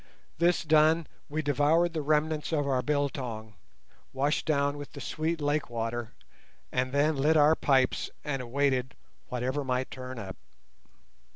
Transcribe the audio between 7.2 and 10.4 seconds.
our pipes and awaited whatever might turn up.